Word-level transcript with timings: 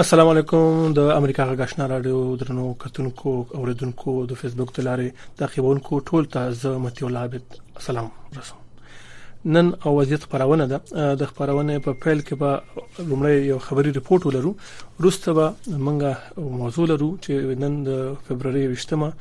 السلام 0.00 0.28
علیکم 0.28 0.92
د 0.96 1.10
امریکا 1.14 1.44
غاښنا 1.48 1.86
رادیو 1.88 2.18
درنو 2.42 2.62
کتونکو 2.84 3.32
اوریدونکو 3.56 4.12
د 4.30 4.38
فیسبوک 4.42 4.70
تلاره 4.78 5.08
تعقیبونکو 5.40 5.98
ټول 6.12 6.28
ته 6.36 6.52
ز 6.60 6.72
متي 6.84 7.04
ولابد 7.06 7.58
سلام 7.86 8.08
رسوم 8.38 9.50
نن 9.56 9.68
او 9.86 9.92
وضعیت 9.98 10.24
خبرونه 10.28 10.66
ده 10.70 11.10
د 11.24 11.28
خبرونه 11.32 11.76
په 11.88 11.96
پیل 12.04 12.24
کې 12.30 12.40
به 12.44 13.02
لومړی 13.10 13.44
یو 13.50 13.58
خبري 13.66 13.92
رپورت 13.98 14.26
ولرو 14.30 14.54
روسته 15.06 15.36
به 15.40 15.52
منګه 15.68 16.50
موضوع 16.62 16.86
لرو 16.94 17.10
چې 17.26 17.60
نن 17.66 17.76
د 17.90 18.00
فبرवरी 18.28 18.64
20مه 18.72 19.12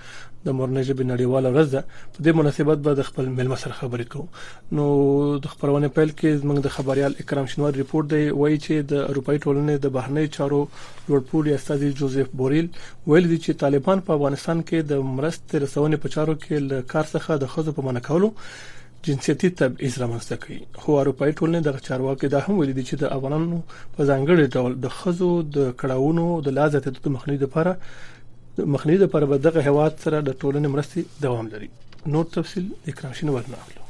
د 0.45 0.49
مورنۍ 0.57 0.83
ژبې 0.89 1.05
نړیواله 1.13 1.49
ورځ 1.53 1.69
ده 1.75 1.81
په 2.15 2.23
دې 2.25 2.33
مناسبت 2.39 2.77
به 2.85 2.91
د 2.99 3.03
خپل 3.09 3.25
ملمه 3.37 3.55
سره 3.63 3.73
خبرې 3.81 4.05
کوو 4.13 4.75
نو 4.77 4.85
د 5.45 5.51
خبرونه 5.53 5.87
پیل 5.97 6.11
کې 6.19 6.39
زموږ 6.43 6.61
د 6.67 6.73
خبريال 6.75 7.17
اکرام 7.23 7.47
شنوار 7.53 7.75
ریپورت 7.79 8.07
دی 8.13 8.23
وایي 8.41 8.57
چې 8.65 8.87
د 8.91 9.09
اروپאי 9.09 9.37
ټولنې 9.45 9.75
د 9.85 9.93
بهرنی 9.97 10.25
چارو 10.37 10.59
لوړپوړي 10.63 11.51
استاذ 11.57 11.83
جوزف 12.01 12.29
بوریل 12.43 12.67
ویل 13.07 13.27
دي 13.33 13.39
چې 13.45 13.61
طالبان 13.65 14.03
په 14.09 14.15
افغانستان 14.19 14.61
کې 14.67 14.89
د 14.91 15.07
مرستې 15.19 15.55
رسونې 15.65 16.03
په 16.05 16.15
چارو 16.15 16.35
کې 16.43 16.67
له 16.69 16.77
کار 16.93 17.09
څخه 17.15 17.41
د 17.45 17.51
خزو 17.55 17.75
په 17.79 17.87
منع 17.89 18.03
کولو 18.09 18.29
جنسيتي 19.07 19.49
تبعیض 19.59 19.93
رامنځته 20.03 20.37
کوي 20.45 20.61
خو 20.85 20.95
اروپای 21.01 21.33
ټولنې 21.33 21.59
د 21.67 21.85
چارواکي 21.89 22.29
دا 22.31 22.39
هم 22.47 22.55
ویلي 22.61 22.73
دي 22.79 22.83
چې 22.87 22.95
د 23.01 23.11
افغانانو 23.17 23.59
په 23.73 24.07
ځانګړي 24.09 24.47
ډول 24.55 24.79
د 24.85 24.95
خزو 24.99 25.29
د 25.57 25.69
کړهونو 25.83 26.25
د 26.47 26.55
لازماتو 26.59 27.13
مخنیوي 27.15 27.43
لپاره 27.45 27.77
د 28.57 28.59
مخنیوي 28.73 28.99
لپاره 29.05 29.25
به 29.31 29.35
دغه 29.47 29.59
هیواد 29.67 29.93
سره 30.03 30.17
د 30.21 30.29
ټولنې 30.41 30.67
مرستې 30.73 30.99
دوام 31.23 31.45
لري 31.53 31.69
نور 32.13 32.25
تفصیل 32.37 32.65
د 32.67 32.73
اکرام 32.91 33.13
شین 33.17 33.29
ورنه 33.31 33.55
اخلو 33.63 33.83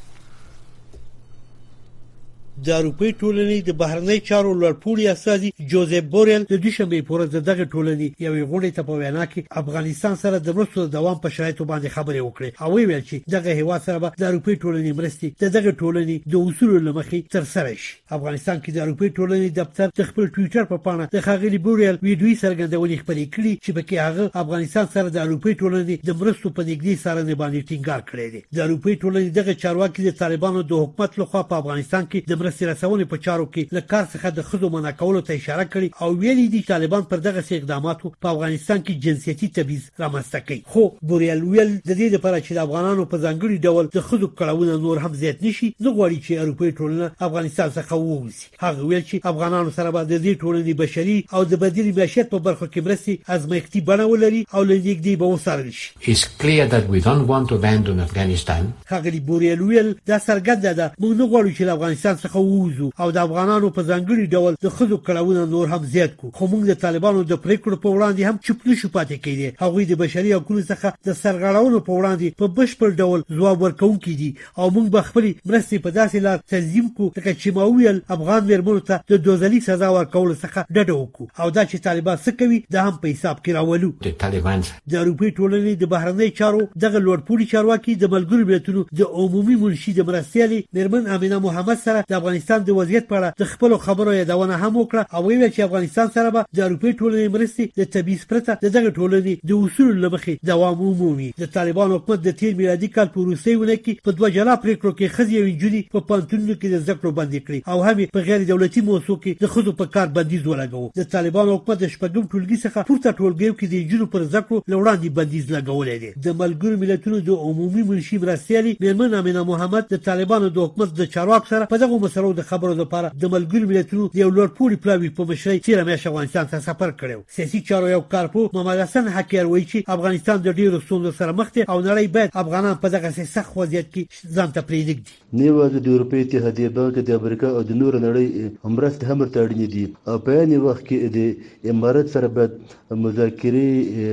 د 2.67 2.69
اروپای 2.79 3.11
ټولنې 3.19 3.57
د 3.67 3.73
بهرنی 3.79 4.15
چارو 4.29 4.49
لړپوړي 4.61 5.05
استاذي 5.11 5.49
جوزيف 5.73 6.07
بورل 6.13 6.45
د 6.47 6.57
دوشنبه 6.63 6.97
پور 7.11 7.21
د 7.35 7.43
دغه 7.49 7.65
ټولنې 7.73 8.07
یوې 8.27 8.41
غونډې 8.49 8.71
ته 8.77 8.83
په 8.89 8.97
وینا 9.02 9.27
کې 9.33 9.43
افغانستان 9.61 10.17
سره 10.23 10.41
د 10.47 10.55
مرستو 10.57 10.83
د 10.85 10.89
دوام 10.95 11.21
په 11.25 11.31
شرایطو 11.35 11.67
باندې 11.69 11.93
خبرې 11.95 12.21
وکړې 12.23 12.49
او 12.61 12.71
ویل 12.73 13.03
چې 13.09 13.31
دغه 13.35 13.55
هوا 13.61 13.77
سره 13.85 13.97
به 14.05 14.11
د 14.21 14.25
اروپای 14.31 14.55
ټولنې 14.63 14.97
مرستې 14.99 15.27
د 15.43 15.53
دغه 15.57 15.71
ټولنې 15.81 16.31
د 16.33 16.49
اصول 16.49 16.73
لمخې 16.89 17.21
تر 17.37 17.47
سره 17.53 17.77
شي 17.85 17.93
افغانستان 18.17 18.59
کې 18.63 18.69
د 18.71 18.80
اروپای 18.87 19.09
ټولنې 19.19 19.55
دفتر 19.61 19.95
د 20.02 20.09
خپل 20.09 20.27
ټوئیټر 20.37 20.69
په 20.73 20.83
پاڼه 20.89 21.07
د 21.15 21.25
خاغلی 21.30 21.61
بورل 21.69 22.02
ویډیوي 22.03 22.35
څرګندونې 22.43 23.02
خپرې 23.03 23.25
کړې 23.35 23.53
چې 23.63 23.71
پکې 23.77 23.95
هغه 24.07 24.25
افغانستان 24.43 24.91
سره 24.97 25.15
د 25.17 25.23
اروپای 25.25 25.55
ټولنې 25.63 26.05
د 26.09 26.19
مرستو 26.23 26.53
په 26.59 26.67
نګدي 26.71 26.99
سره 27.07 27.19
نه 27.31 27.39
باندې 27.41 27.67
ټینګار 27.69 28.02
کړی 28.11 28.27
دی 28.35 28.43
د 28.59 28.63
اروپای 28.67 28.99
ټولنې 29.03 29.37
دغه 29.39 29.57
چارواکي 29.63 30.09
د 30.11 30.17
طالبانو 30.25 30.67
د 30.73 30.83
حکومت 30.85 31.19
لخوا 31.23 31.45
په 31.53 31.61
افغانستان 31.63 32.11
کې 32.11 32.31
د 32.35 32.48
دغه 32.50 32.72
رسونې 32.72 33.05
په 33.11 33.17
چارو 33.25 33.45
کې 33.53 33.64
له 33.75 33.81
کار 33.92 34.05
څخه 34.14 34.28
د 34.38 34.42
خزو 34.50 34.69
منع 34.75 34.92
کولو 35.02 35.22
ته 35.28 35.33
اشاره 35.33 35.66
کړې 35.73 35.89
او 36.03 36.09
ویلي 36.22 36.47
دي 36.55 36.61
طالبان 36.72 37.02
پر 37.11 37.19
دغه 37.28 37.44
اقداماتو 37.58 38.11
په 38.23 38.28
افغانستان 38.36 38.78
کې 38.81 39.00
جنسيتي 39.05 39.47
تبعیض 39.58 39.83
رامنځته 40.02 40.39
کوي 40.47 40.61
خو 40.71 40.83
بوریل 41.11 41.43
ویل 41.43 41.71
د 41.89 41.92
دې 41.99 42.08
لپاره 42.15 42.38
چې 42.45 42.52
د 42.54 42.58
افغانانو 42.67 43.05
په 43.11 43.17
ځانګړي 43.26 43.58
ډول 43.65 43.89
د 43.98 44.05
خزو 44.08 44.27
کړهونه 44.39 44.76
نور 44.86 44.98
هم 45.04 45.14
زیات 45.21 45.43
نشي 45.45 45.70
زه 45.83 45.89
غواړي 45.98 46.17
چې 46.26 46.32
اروپای 46.43 46.71
ټولنه 46.80 47.08
افغانستان 47.27 47.70
څخه 47.77 47.93
ووځي 48.05 48.42
هغه 48.64 48.80
ویل 48.86 49.04
چې 49.09 49.26
افغانانو 49.33 49.71
سره 49.77 49.89
به 49.95 50.04
د 50.11 50.15
دې 50.26 50.33
ټولنې 50.42 50.73
بشري 50.83 51.17
او 51.33 51.43
د 51.52 51.64
بدیل 51.64 51.92
معیشت 51.99 52.30
په 52.33 52.39
برخه 52.48 52.65
کې 52.71 52.80
مرسي 52.88 53.15
ازمایښتي 53.36 53.82
بڼه 53.89 54.05
ولري 54.14 54.42
او 54.54 54.65
لږ 54.71 54.83
دی 55.08 55.15
به 55.21 55.26
وسارل 55.36 55.71
شي 55.82 55.88
It's 56.11 56.26
clear 56.43 56.65
that 56.73 56.86
we 56.93 56.99
don't 57.08 57.27
want 57.32 57.45
to 57.49 57.55
abandon 57.61 57.99
Afghanistan. 58.08 58.64
هغه 58.93 59.20
بوریل 59.30 59.61
ویل 59.61 59.95
دا 60.11 60.17
سرګند 60.20 60.65
ده 60.80 60.92
موږ 60.99 61.14
نه 61.17 61.27
غواړو 61.27 61.58
چې 61.58 61.61
افغانستان 61.77 62.15
څخه 62.17 62.39
څخه 62.39 62.39
ووزو 62.48 62.89
او 63.04 63.08
د 63.11 63.17
افغانانو 63.22 63.70
په 63.76 63.82
ځنګړي 63.89 64.26
ډول 64.36 64.54
د 64.64 64.67
خزو 64.77 64.98
کړهونه 65.08 65.45
نور 65.54 65.67
هم 65.73 65.86
زیات 65.94 66.14
کو 66.22 66.32
خو 66.38 66.48
موږ 66.54 66.64
د 66.70 66.80
طالبانو 66.83 67.23
د 67.23 67.33
پریکړو 67.45 67.77
په 67.86 67.89
وړاندې 67.95 68.22
هم 68.30 68.39
چوپ 68.48 68.60
نشو 68.70 68.89
پاتې 68.95 69.16
کیدی 69.23 69.50
هغوی 69.64 69.83
د 69.88 69.94
بشري 70.04 70.32
حقوقو 70.36 70.64
څخه 70.72 70.88
د 71.08 71.10
سرغړاونو 71.23 71.80
په 71.88 71.94
وړاندې 71.98 72.27
په 72.42 72.45
بشپړ 72.60 72.89
ډول 73.02 73.20
ځواب 73.39 73.58
ورکوونکي 73.66 74.14
دي 74.23 74.30
او 74.60 74.66
موږ 74.77 74.88
به 74.95 75.02
خپل 75.10 75.26
مرستې 75.50 75.77
په 75.86 75.89
داسې 76.00 76.17
لار 76.27 76.38
تنظیم 76.55 76.88
کو 77.00 77.05
لکه 77.17 77.32
چې 77.42 77.55
ماویل 77.60 78.02
افغان 78.17 78.42
مرمنو 78.52 78.86
ته 78.92 78.95
د 79.14 79.21
دوزلی 79.30 79.60
سزا 79.67 79.89
ورکول 79.98 80.36
څخه 80.44 80.60
ډډه 80.76 80.95
وکړو 80.98 81.26
او 81.42 81.48
دا 81.60 81.64
چې 81.71 81.83
طالبان 81.89 82.17
څه 82.26 82.32
کوي 82.42 82.60
دا 82.73 82.80
هم 82.89 82.95
په 83.06 83.11
حساب 83.16 83.38
کې 83.44 83.56
راولو 83.60 83.89
د 84.08 84.17
طالبان 84.26 84.60
د 84.92 84.94
اروپای 85.04 85.32
ټولنې 85.39 85.73
د 85.83 85.92
بهرنی 85.95 86.30
چارو 86.42 86.61
دغه 86.88 87.00
لوړپوړي 87.08 87.45
چارواکي 87.54 87.95
د 87.95 88.06
ملګرو 88.16 88.48
ملتونو 88.54 88.86
د 89.02 89.11
عمومي 89.23 89.56
منشي 89.66 89.94
د 90.02 90.08
مرستيالي 90.11 90.60
مرمن 90.80 91.04
امینه 91.17 91.39
محمد 91.48 91.80
سره 91.86 92.04
د 92.11 92.16
افغانستان 92.29 92.63
د 92.65 92.73
وضعیت 92.79 93.05
په 93.09 93.15
اړه 93.19 93.41
د 93.41 93.47
خپل 93.51 93.73
خبرو 93.83 94.11
یادونه 94.15 94.55
هم 94.63 94.71
وکړه 94.71 95.03
او 95.15 95.21
ویل 95.27 95.43
چې 95.45 95.65
افغانستان 95.67 96.09
سره 96.17 96.31
به 96.35 96.45
د 96.57 96.61
اروپای 96.65 96.93
ټولنې 96.99 97.33
مرستې 97.35 97.79
د 97.79 97.87
تبعیض 97.95 98.25
پرته 98.31 98.55
د 98.65 98.73
دغه 98.77 98.89
ټولنې 98.97 99.47
د 99.49 99.63
اصول 99.67 99.91
لمخې 100.03 100.35
دوام 100.51 100.75
ومومي 100.87 101.27
د 101.43 101.49
طالبان 101.55 101.93
حکومت 101.95 102.23
د 102.27 102.35
تیر 102.41 102.55
میلادي 102.59 102.89
کال 102.97 103.09
په 103.15 103.25
روسي 103.29 103.55
ونه 103.61 103.77
کې 103.79 104.05
په 104.07 104.17
دوه 104.19 104.31
جلا 104.37 104.55
پریکړو 104.65 104.91
کې 104.97 105.15
خزي 105.17 105.39
او 105.43 105.55
جدي 105.63 105.81
په 105.95 106.03
پانتونو 106.11 106.57
کې 106.59 106.75
د 106.75 106.85
ذکر 106.91 107.11
باندې 107.19 107.45
کړی 107.45 107.59
او 107.71 107.77
هم 107.87 108.07
په 108.17 108.27
غیر 108.29 108.45
دولتي 108.51 108.85
موسسو 108.89 109.17
کې 109.23 109.45
د 109.45 109.53
خزو 109.55 109.75
په 109.81 109.93
کار 109.97 110.13
بندیز 110.19 110.45
ولګو 110.51 110.83
د 111.01 111.09
طالبان 111.15 111.51
حکومت 111.55 111.83
د 111.85 111.93
شپږم 111.95 112.29
ټولګي 112.31 112.57
څخه 112.65 112.89
پورته 112.89 113.17
ټولګیو 113.19 113.59
کې 113.59 113.65
د 113.73 113.89
جدي 113.91 114.09
پر 114.17 114.27
ذکر 114.37 114.61
لوړاندې 114.73 115.15
بندیز 115.19 115.49
لګولې 115.55 115.97
دي 116.03 116.11
د 116.29 116.37
ملګرو 116.43 116.83
ملتونو 116.85 117.23
د 117.29 117.43
عمومي 117.49 117.87
منشي 117.91 118.21
مرستیالي 118.27 118.75
میرمن 118.87 119.19
امینه 119.23 119.43
محمد 119.53 119.91
د 119.95 120.03
طالبانو 120.09 120.53
د 120.59 120.65
حکومت 120.69 120.95
د 121.01 121.11
چارواکو 121.17 121.51
سره 121.53 121.71
په 121.73 121.81
دغه 121.85 121.99
سره 122.19 122.33
د 122.37 122.43
خبرو 122.52 122.73
لپاره 122.80 123.11
د 123.23 123.31
ملګرو 123.33 123.67
ملتونو 123.71 124.05
یو 124.21 124.30
لوړ 124.37 124.47
پوړي 124.57 124.77
پلاوی 124.85 125.09
په 125.19 125.25
مشرۍ 125.31 125.59
تیر 125.67 125.83
میاشت 125.89 126.07
افغانستان 126.11 126.49
ته 126.53 126.63
سفر 126.67 126.93
کړو 127.02 127.21
سیاسي 127.35 127.61
چارو 127.69 127.91
یو 127.91 128.01
کارپو 128.13 128.44
محمد 128.53 128.81
حسن 128.83 129.07
حکیر 129.18 129.45
وایي 129.51 129.65
چې 129.71 129.94
افغانستان 129.97 130.41
د 130.47 130.57
ډیرو 130.62 130.81
ستونزو 130.88 131.13
سره 131.19 131.38
مخ 131.41 131.53
دی 131.57 131.65
او 131.74 131.77
نړۍ 131.89 132.07
باید 132.18 132.35
افغانان 132.44 132.75
په 132.83 132.94
دغه 132.95 133.25
سخت 133.35 133.56
وضعیت 133.62 133.91
کې 133.94 134.33
ځان 134.39 134.56
ته 134.57 134.68
پریږدي 134.71 135.44
نه 135.44 135.53
واځي 135.59 135.83
د 135.88 135.95
اروپای 135.95 136.25
اتحادیه 136.25 136.74
بانک 136.79 137.00
د 137.12 137.21
امریکا 137.21 137.53
او 137.59 137.63
د 137.71 137.79
نور 137.83 138.00
نړۍ 138.01 138.69
همرسته 138.69 139.13
هم 139.13 139.25
تړنی 139.38 139.71
دي 139.77 139.85
په 140.12 140.44
یوه 140.53 140.62
وخت 140.68 140.85
کې 140.91 141.18
د 141.19 141.74
امارات 141.75 142.13
سره 142.18 142.33
باید 142.39 142.62
مذاکره 143.07 144.12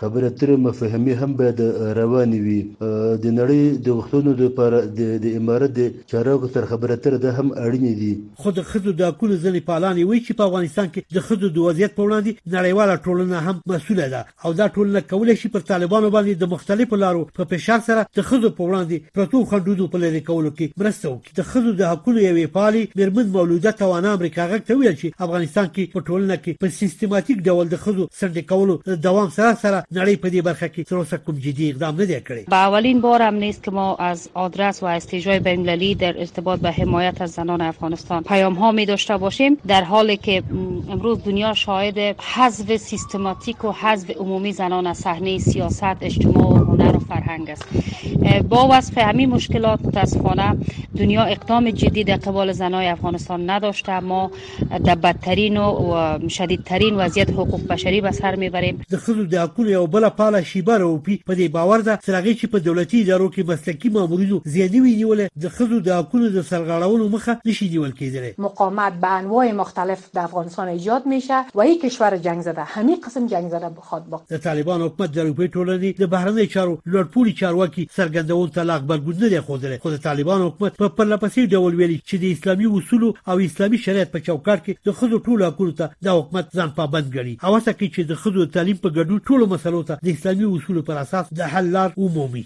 خبره 0.00 0.28
تر 0.30 0.56
مفهمي 0.56 1.12
هم 1.12 1.32
باید 1.36 1.60
روان 2.00 2.30
وي 2.32 2.58
د 3.24 3.26
نړۍ 3.36 3.62
د 3.86 3.94
وختونو 3.98 4.32
لپاره 4.40 4.80
د 5.24 5.28
امارت 5.38 5.72
د 5.78 5.86
چارواکو 6.12 6.50
تر 6.56 6.66
خبره 6.72 6.96
تر 7.06 7.14
ده 7.22 7.30
هم 7.38 7.52
اړین 7.66 7.86
دي 8.00 8.10
خو 8.42 8.52
د 8.58 8.66
خزو 8.72 8.92
د 8.98 9.12
کول 9.20 9.32
ځلې 9.34 9.62
پالانې 9.68 10.02
وي 10.10 10.18
چې 10.26 10.36
په 10.40 10.46
افغانستان 10.50 10.90
کې 10.90 11.18
د 11.18 11.24
خزو 11.28 11.50
د 11.54 11.62
وضعیت 11.68 11.94
په 11.96 12.08
وړاندې 12.08 12.56
نړیواله 12.56 12.96
ټولنه 13.06 13.38
هم 13.46 13.56
مسوله 13.74 14.10
ده 14.16 14.20
او 14.44 14.52
دا 14.60 14.66
ټولنه 14.76 15.02
کولای 15.14 15.36
شي 15.44 15.50
پر 15.56 15.64
طالبانو 15.72 16.12
باندې 16.16 16.44
د 16.44 16.52
مختلفو 16.54 17.00
لارو 17.04 17.24
په 17.40 17.48
فشار 17.54 17.82
سره 17.88 18.04
د 18.20 18.28
خزو 18.28 18.52
په 18.60 18.68
وړاندې 18.68 19.16
پروتو 19.16 19.42
خندونو 19.54 19.88
په 19.96 20.02
لری 20.04 20.22
کولو 20.30 20.52
کې 20.58 20.84
مرسته 20.84 21.06
وکړي 21.08 21.40
د 21.40 21.50
خزو 21.54 21.74
د 21.82 21.90
حقوقو 21.94 22.18
یوې 22.28 22.52
پالي 22.58 22.84
مرمن 23.02 23.32
مولوده 23.38 23.74
توانه 23.82 24.12
امریکا 24.20 24.48
غږ 24.52 24.68
ته 24.70 24.76
ویل 24.82 25.00
چې 25.00 25.24
افغانستان 25.30 25.72
کې 25.74 25.90
په 25.98 26.06
ټولنه 26.12 26.40
کې 26.44 26.62
په 26.62 26.76
سیستماتیک 26.82 27.42
ډول 27.50 27.74
د 27.74 27.82
خزو 27.88 28.08
سندې 28.20 28.48
کولو 28.54 28.80
دوام 29.10 29.34
سره 29.40 29.58
سره 29.66 29.84
نړۍ 29.94 30.16
په 30.22 30.28
دې 30.34 30.40
برخه 30.48 30.66
کې 30.74 30.88
تر 30.88 30.96
اوسه 31.00 31.18
کوم 31.26 31.36
جدي 31.42 31.66
اقدام 31.72 31.98
نه 32.00 32.06
دی 32.10 32.16
کړی 32.20 32.54
اولین 32.68 33.00
بار 33.00 33.22
هم 33.22 33.34
نیست 33.40 33.62
که 33.66 33.70
ما 33.70 33.94
از 34.06 34.28
آدرس 34.44 34.82
و 34.82 34.86
استیجای 34.86 35.40
المللی 35.46 35.94
در 36.00 36.18
ارتباط 36.20 36.60
به 36.60 36.70
حمایت 36.78 37.20
از 37.22 37.30
زنان 37.38 37.60
افغانستان 37.66 38.22
پیام 38.22 38.54
ها 38.54 38.72
می 38.78 38.86
داشته 38.86 39.16
باشیم 39.16 39.56
در 39.72 39.84
حالی 39.84 40.16
که 40.16 40.42
امروز 40.96 41.22
دنیا 41.24 41.54
شاهد 41.54 41.98
حذف 42.34 42.76
سیستماتیک 42.76 43.64
و 43.64 43.72
حذف 43.82 44.10
عمومی 44.10 44.52
زنان 44.52 44.86
از 44.86 44.98
صحنه 45.06 45.38
سیاست 45.38 45.96
اجتماع 46.10 46.46
و 46.54 46.64
هنر 46.72 46.96
و 46.96 46.98
فرهنگ 46.98 47.50
است 47.50 47.64
با 48.48 48.68
وصف 48.70 48.98
همین 48.98 49.30
مشکلات 49.30 49.84
متاسفانه 49.84 50.56
دنیا 50.98 51.22
اقدام 51.22 51.70
جدی 51.70 52.04
در 52.04 52.16
قبال 52.26 52.52
زنای 52.52 52.88
افغانستان 52.88 53.50
نداشته 53.50 54.00
ما 54.00 54.30
در 54.84 54.94
بدترین 54.94 55.56
و 55.56 56.18
شدیدترین 56.28 56.94
وضعیت 56.96 57.30
حقوق 57.30 57.66
بشری 57.66 58.00
به 58.00 58.12
سر 58.12 58.34
میبریم 58.36 58.84
یو 59.76 59.86
بل 59.86 60.08
پاله 60.08 60.44
شیبه 60.44 60.78
راوپی 60.78 61.16
په 61.26 61.34
دې 61.36 61.48
باور 61.56 61.80
ده 61.88 61.96
چې 62.04 62.08
هغه 62.18 62.32
چې 62.40 62.46
په 62.54 62.58
دولتي 62.66 63.00
ادارو 63.04 63.26
کې 63.30 63.48
مسلکي 63.48 63.88
مامورینو 63.96 64.38
زیاتوي 64.52 64.92
نیول 65.00 65.20
د 65.44 65.48
خزو 65.56 65.80
د 65.80 65.90
حقوقو 65.98 66.28
د 66.36 66.44
سرغړولو 66.50 67.08
مخه 67.14 67.34
نشي 67.48 67.68
نیول 67.72 67.90
کېدلی 67.98 68.30
مقاومت 68.44 68.94
به 69.02 69.08
انواع 69.22 69.50
مختلف 69.58 70.06
در 70.18 70.22
افغانستان 70.28 70.68
ایجاد 70.74 71.06
میشه 71.12 71.40
و 71.60 71.66
یک 71.70 71.80
کشور 71.82 72.16
جنگ 72.28 72.40
زده 72.48 72.62
همین 72.78 73.00
قسم 73.06 73.26
جنگ 73.34 73.50
زده 73.56 73.68
بخواد 73.80 74.06
با 74.14 74.22
د 74.30 74.38
طالبان 74.46 74.82
حکومت 74.86 75.12
د 75.12 75.20
اروپای 75.24 75.48
ټولنې 75.56 76.00
د 76.04 76.10
بهرنی 76.14 76.46
چارو 76.54 76.78
لوړپوړي 76.78 77.36
چارواکي 77.42 77.86
سرګندول 77.98 78.54
طلاق 78.60 78.88
برګوند 78.88 79.22
نه 79.22 79.28
دی 79.34 79.40
خوځلې 79.40 79.84
خو 79.84 79.92
د 79.96 80.02
طالبان 80.08 80.46
حکومت 80.46 80.76
په 80.80 80.92
پرلپسې 80.96 81.52
ډول 81.56 81.74
ویلي 81.82 82.00
چې 82.08 82.22
د 82.22 82.24
اسلامي 82.38 82.72
اصول 82.80 83.08
او 83.26 83.38
اسلامي 83.50 83.84
شریعت 83.84 84.16
په 84.16 84.24
چوکاټ 84.28 84.58
کې 84.64 84.72
د 84.86 84.98
خزو 85.02 85.22
ټولو 85.26 85.46
حقوقو 85.52 85.76
ته 85.82 85.90
د 86.08 86.18
حکومت 86.20 86.56
ځان 86.60 86.74
پابند 86.80 87.12
ګڼي 87.18 87.36
او 87.46 87.60
څه 87.60 87.78
کې 87.78 87.86
چې 87.94 88.10
د 88.10 88.12
خزو 88.24 88.48
تعلیم 88.58 88.76
په 88.82 88.92
ګډون 88.98 89.20
ټولو 89.30 89.52
مسلو 89.66 89.82
ته 89.88 89.96
د 90.06 90.14
اسلامي 90.18 90.44
اصولو 90.56 90.82
پر 90.88 90.98
اساس 91.04 91.30
د 91.38 91.50
حل 91.52 91.68
لار 91.76 91.90
ومومي 92.02 92.42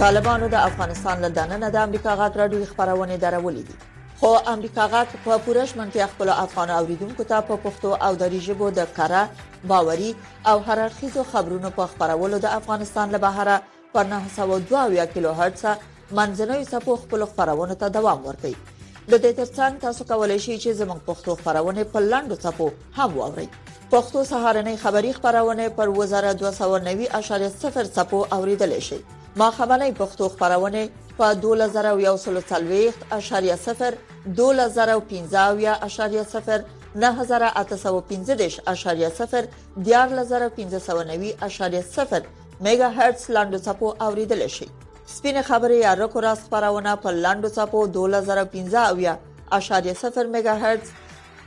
طالبانو 0.00 0.46
د 0.56 0.58
افغانستان 0.70 1.16
له 1.26 1.30
دننه 1.38 1.68
د 1.76 1.80
امریکا 1.86 2.12
غاټ 2.20 2.32
راډیو 2.42 2.68
خبرونه 2.72 3.16
درولې 3.24 3.62
دي 3.68 3.74
خو 4.20 4.30
امریکا 4.54 4.86
غاټ 4.94 5.16
په 5.26 5.40
پورش 5.48 5.74
منطقه 5.82 6.06
خپل 6.14 6.28
افغان 6.44 6.68
اوریدونکو 6.78 7.22
ته 7.32 7.42
په 7.50 7.56
پښتو 7.66 7.90
او 8.08 8.12
دری 8.22 8.40
ژبه 8.46 8.70
د 8.78 8.88
کړه 8.94 9.66
باوري 9.72 10.10
او 10.52 10.56
هررخیزو 10.70 11.26
خبرونو 11.34 11.74
په 11.82 11.90
خبرولو 11.92 12.42
د 12.48 12.58
افغانستان 12.62 13.06
له 13.16 13.24
بهره 13.28 13.56
پر 13.92 14.10
902 14.16 15.12
کیلو 15.14 15.32
هرتز 15.42 15.64
منځنوي 16.18 16.64
سپو 16.74 16.96
خپل 17.04 17.26
خبرونه 17.36 17.74
ته 17.82 17.94
دوام 17.98 18.26
ورکوي 18.28 18.56
د 19.12 19.18
دې 19.24 19.28
ترڅنګ 19.36 19.76
تاسو 19.82 20.04
کولی 20.08 20.34
شئ 20.46 20.54
چې 20.62 20.72
زموږ 20.78 20.98
پښتو 21.04 21.34
خبرونه 21.42 21.84
په 21.92 22.00
لاندو 22.06 22.36
ټکو 22.40 22.64
هم 22.96 23.10
واورئ 23.18 23.44
پښتو 23.92 24.24
سهارنۍ 24.30 24.74
خبری 24.82 25.12
خبرونه 25.18 25.68
پر 25.78 25.92
وزارت 26.00 26.40
290.0 26.40 27.86
ټکو 27.94 28.18
اوریدل 28.38 28.74
شي 28.88 28.98
ما 29.42 29.48
خبرنۍ 29.60 29.94
پښتو 30.00 30.24
خبرونه 30.34 30.82
په 31.20 31.28
2140.0 31.44 33.94
2015.0 34.40 36.50
9015.0 37.06 39.48
14590.0 39.54 39.80
میگا 42.68 42.88
هرتز 43.00 43.24
لاندو 43.38 43.62
ټکو 43.68 43.88
اوریدل 44.08 44.44
شي 44.58 44.68
سپینه 45.16 45.42
خبرې 45.42 45.84
ارکو 45.90 46.20
راس 46.20 46.38
خبرونه 46.46 46.96
په 47.02 47.10
لاندو 47.26 47.48
صفو 47.52 47.86
2015 47.86 49.16
اشاریه 49.58 49.92
0 50.00 50.26
میگا 50.32 50.52
هرتز 50.64 50.88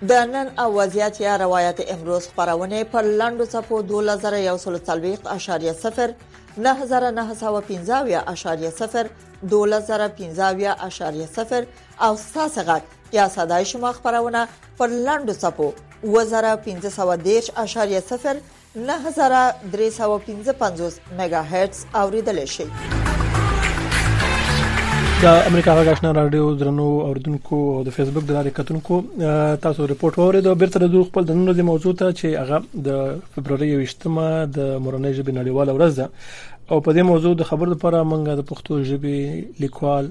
د 0.10 0.12
نن 0.30 0.48
اوازيات 0.64 1.16
یا 1.22 1.34
روایت 1.42 1.80
امروز 1.96 2.24
خبرونه 2.30 2.80
په 2.94 3.02
لاندو 3.20 3.46
صفو 3.52 3.78
2140 3.92 5.18
اشاریه 5.34 5.74
0 5.82 6.14
9915 6.58 8.30
اشاریه 8.32 8.70
0 8.80 9.10
2015 9.54 10.84
اشاریه 10.90 11.28
0 11.36 11.62
او 12.02 12.14
ساسغت 12.24 12.82
یا 13.12 13.26
صداي 13.36 13.66
شما 13.74 13.90
خبرونه 14.00 14.42
په 14.80 14.86
لاندو 14.88 15.34
صفو 15.44 15.70
2510 16.02 17.44
اشاریه 17.68 18.00
0 18.10 18.40
9315 18.76 20.92
میگا 21.22 21.42
هرتز 21.54 21.80
اوریدل 22.06 22.46
شي 22.58 22.66
دا 25.24 25.34
امریکا 25.48 25.72
غږ 25.78 25.88
آشنا 25.88 26.12
رادیو 26.14 26.46
درنو 26.60 26.86
اوردونکو 27.08 27.58
او 27.74 27.82
د 27.90 27.94
فیسبوک 27.98 28.24
د 28.24 28.32
لارې 28.32 28.56
کتونکو 28.60 28.98
تاسو 29.66 29.88
ریپورت 29.92 30.18
واورید 30.20 30.48
او 30.52 30.54
بیرته 30.62 30.88
د 30.94 31.04
خپل 31.10 31.28
د 31.28 31.36
نن 31.38 31.44
ورځې 31.50 31.68
موضوع 31.70 31.94
ته 32.00 32.16
چې 32.16 32.32
هغه 32.40 32.82
د 32.88 33.22
فبرवरी 33.36 33.70
28مه 33.76 34.50
د 34.58 34.72
مورنۍ 34.86 35.14
ژبې 35.20 35.38
نړیواله 35.38 35.78
ورځ 35.78 35.94
ده 36.00 36.10
او 36.78 36.82
په 36.88 36.98
دې 36.98 37.06
موضوع 37.12 37.34
د 37.42 37.50
خبرو 37.54 37.70
لپاره 37.78 38.02
مونږ 38.14 38.42
د 38.44 38.48
پښتو 38.56 38.82
ژبې 38.92 39.64
لیکوال 39.68 40.10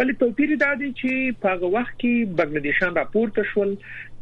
ولی 0.00 0.18
توپیر 0.24 0.56
دا 0.64 0.72
دی 0.82 0.90
چې 1.02 1.40
په 1.46 1.54
هغه 1.54 1.68
وخت 1.78 1.94
کې 2.00 2.34
بنگلاديشان 2.42 2.92
راپورته 3.02 3.40
شول 3.52 3.70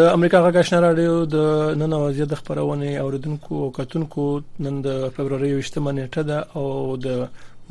د 0.00 0.10
امریکا 0.16 0.42
غاښنا 0.48 0.82
رادیو 0.86 1.14
د 1.36 1.38
نن 1.84 1.92
وضعیت 2.06 2.28
د 2.34 2.36
خبرونه 2.42 2.86
اوریدونکو 3.04 3.52
او 3.68 3.72
کتونکو 3.78 4.24
نن 4.66 4.76
د 4.88 4.90
فبرवरी 5.06 5.50
20 5.62 5.86
منېټه 5.88 6.22
ده 6.32 6.38
او 6.62 6.68
د 7.06 7.08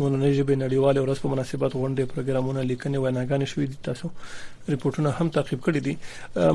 نننۍ 0.08 0.32
ژبې 0.38 0.56
نړیواله 0.64 1.02
ورځ 1.06 1.22
په 1.24 1.32
مناسبت 1.34 1.74
غونډې 1.80 2.12
پروګرامونه 2.12 2.64
لیکنې 2.70 3.02
ویناګانې 3.04 3.48
شوې 3.54 3.66
دي 3.72 3.78
تاسو 3.88 4.12
ریپورتونه 4.74 5.14
هم 5.20 5.32
تعقیب 5.38 5.64
کړي 5.66 5.82
دي 5.88 5.96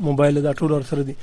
موبایل 0.08 0.42
دا 0.48 0.54
ټول 0.62 0.72
سره 0.92 1.06
دي 1.10 1.16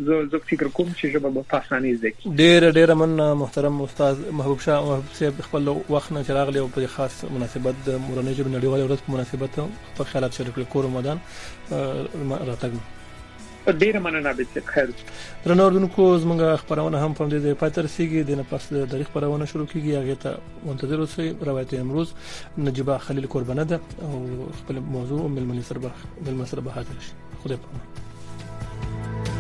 زه 0.10 0.44
فکر 0.52 0.72
کوم 0.80 0.94
چې 0.94 1.14
ژبه 1.18 1.34
به 1.38 1.46
په 1.54 1.62
اسانۍ 1.66 1.94
زده 2.02 2.14
کی 2.22 2.36
ډیر 2.44 2.70
ډیر 2.80 2.96
من 3.04 3.16
محترم 3.44 3.82
استاد 3.88 4.26
محبوب 4.42 4.66
شاه 4.68 4.88
محبوب 4.92 5.16
صاحب 5.22 5.42
خپل 5.50 5.74
وخت 5.96 6.14
نه 6.18 6.26
چراغلی 6.32 6.66
او 6.66 6.68
په 6.80 6.94
خاص 6.98 7.20
مناسبت 7.38 7.82
د 7.90 7.98
مورنۍ 8.04 8.38
ژبې 8.42 8.54
نړیوال 8.60 8.86
ورځ 8.88 9.08
په 9.08 9.18
مناسبت 9.18 9.98
په 10.02 10.14
خیالات 10.14 10.42
شریک 10.42 10.62
کړو 10.68 10.94
مدان 11.00 12.38
راتګ 12.52 12.96
ډیر 13.72 14.00
مننه 14.00 14.32
به 14.34 14.44
چې 14.52 14.60
خیر 14.66 14.90
رنوردونکو 15.50 16.18
زمونږ 16.20 16.58
خبرونه 16.62 16.98
هم 17.06 17.14
پم 17.14 17.30
دې 17.32 17.54
پاتر 17.64 17.88
سیږي 17.96 18.24
د 18.30 18.40
نه 18.42 18.46
پس 18.50 18.68
د 18.76 18.86
تاریخ 18.94 19.08
خبرونه 19.12 19.46
شروع 19.54 19.66
کیږي 19.68 19.92
هغه 19.98 20.16
ته 20.22 20.38
منتظر 20.70 21.00
اوسئ 21.06 21.30
روایت 21.52 21.74
امروز 21.80 22.14
نجيبه 22.58 22.98
خلیل 23.08 23.28
قربانه 23.38 23.64
ده 23.72 23.80
او 24.02 24.22
خپل 24.60 24.80
موضوع 25.00 25.24
مل 25.40 25.44
منصر 25.54 25.78
به 25.78 25.92
مل 26.26 26.34
منصر 26.34 26.60
به 26.60 26.72
حاضر 26.78 26.96
شي 27.06 27.12
خدای 27.44 27.58
پامه 27.66 29.37